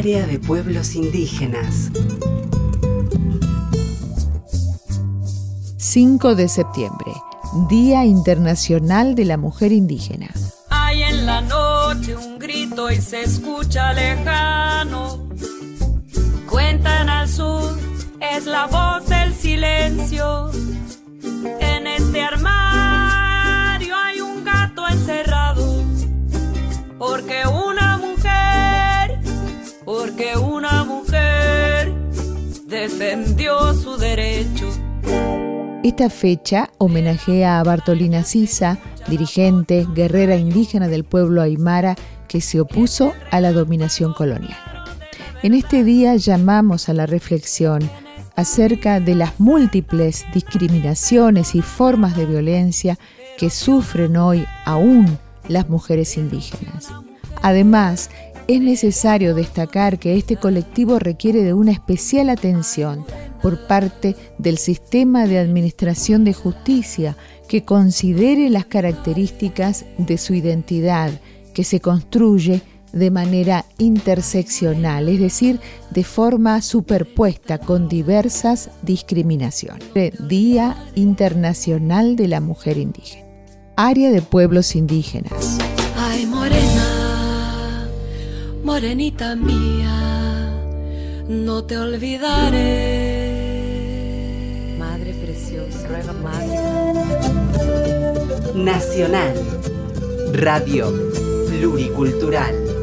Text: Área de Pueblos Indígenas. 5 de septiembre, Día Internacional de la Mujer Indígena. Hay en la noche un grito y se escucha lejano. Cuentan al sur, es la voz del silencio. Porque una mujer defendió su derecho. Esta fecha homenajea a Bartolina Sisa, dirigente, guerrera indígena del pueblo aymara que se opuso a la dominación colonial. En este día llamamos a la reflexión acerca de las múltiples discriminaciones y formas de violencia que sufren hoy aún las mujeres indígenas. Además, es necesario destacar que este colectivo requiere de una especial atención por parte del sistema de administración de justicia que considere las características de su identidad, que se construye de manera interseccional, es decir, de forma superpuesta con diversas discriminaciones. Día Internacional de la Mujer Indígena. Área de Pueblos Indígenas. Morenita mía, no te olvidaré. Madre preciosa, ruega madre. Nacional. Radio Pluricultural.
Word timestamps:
Área 0.00 0.26
de 0.26 0.38
Pueblos 0.38 0.94
Indígenas. 0.94 1.90
5 5.76 6.34
de 6.36 6.48
septiembre, 6.48 7.12
Día 7.68 8.06
Internacional 8.06 9.14
de 9.14 9.26
la 9.26 9.36
Mujer 9.36 9.72
Indígena. 9.72 10.30
Hay 10.70 11.02
en 11.02 11.26
la 11.26 11.42
noche 11.42 12.16
un 12.16 12.38
grito 12.38 12.90
y 12.90 12.98
se 12.98 13.24
escucha 13.24 13.92
lejano. 13.92 15.28
Cuentan 16.48 17.10
al 17.10 17.28
sur, 17.28 17.78
es 18.22 18.46
la 18.46 18.68
voz 18.68 19.06
del 19.06 19.34
silencio. 19.34 20.50
Porque 30.10 30.36
una 30.36 30.82
mujer 30.84 31.92
defendió 32.66 33.74
su 33.74 33.96
derecho. 33.96 34.68
Esta 35.84 36.10
fecha 36.10 36.70
homenajea 36.78 37.60
a 37.60 37.62
Bartolina 37.62 38.24
Sisa, 38.24 38.78
dirigente, 39.08 39.86
guerrera 39.94 40.36
indígena 40.36 40.88
del 40.88 41.04
pueblo 41.04 41.42
aymara 41.42 41.96
que 42.28 42.40
se 42.40 42.60
opuso 42.60 43.12
a 43.30 43.40
la 43.40 43.52
dominación 43.52 44.12
colonial. 44.12 44.56
En 45.42 45.54
este 45.54 45.84
día 45.84 46.16
llamamos 46.16 46.88
a 46.88 46.92
la 46.92 47.06
reflexión 47.06 47.88
acerca 48.34 49.00
de 49.00 49.14
las 49.14 49.38
múltiples 49.38 50.24
discriminaciones 50.34 51.54
y 51.54 51.62
formas 51.62 52.16
de 52.16 52.26
violencia 52.26 52.98
que 53.38 53.48
sufren 53.48 54.16
hoy 54.16 54.44
aún 54.64 55.18
las 55.48 55.68
mujeres 55.68 56.16
indígenas. 56.16 56.88
Además, 57.42 58.10
es 58.54 58.60
necesario 58.60 59.34
destacar 59.34 60.00
que 60.00 60.16
este 60.16 60.36
colectivo 60.36 60.98
requiere 60.98 61.44
de 61.44 61.54
una 61.54 61.70
especial 61.70 62.30
atención 62.30 63.04
por 63.40 63.68
parte 63.68 64.16
del 64.38 64.58
sistema 64.58 65.26
de 65.26 65.38
administración 65.38 66.24
de 66.24 66.32
justicia 66.32 67.16
que 67.48 67.64
considere 67.64 68.50
las 68.50 68.64
características 68.64 69.84
de 69.98 70.18
su 70.18 70.34
identidad, 70.34 71.12
que 71.54 71.62
se 71.62 71.78
construye 71.78 72.62
de 72.92 73.12
manera 73.12 73.66
interseccional, 73.78 75.08
es 75.08 75.20
decir, 75.20 75.60
de 75.92 76.02
forma 76.02 76.60
superpuesta 76.60 77.58
con 77.58 77.88
diversas 77.88 78.70
discriminaciones. 78.82 79.84
Día 80.28 80.76
Internacional 80.96 82.16
de 82.16 82.26
la 82.26 82.40
Mujer 82.40 82.78
Indígena. 82.78 83.26
Área 83.76 84.10
de 84.10 84.22
Pueblos 84.22 84.74
Indígenas. 84.74 85.58
Morenita 88.70 89.34
mía, 89.34 90.54
no 91.28 91.64
te 91.64 91.76
olvidaré. 91.76 92.56
Madre 94.78 95.12
preciosa, 95.14 95.88
ruega 95.88 96.12
madre. 96.12 96.56
Nacional. 98.54 99.34
Radio 100.32 100.86
Pluricultural. 101.48 102.79